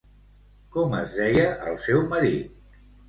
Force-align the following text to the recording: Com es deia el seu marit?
Com 0.75 0.95
es 1.01 1.13
deia 1.19 1.45
el 1.73 1.77
seu 1.85 2.03
marit? 2.15 2.81